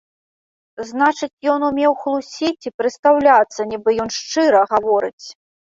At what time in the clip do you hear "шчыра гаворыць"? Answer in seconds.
4.21-5.25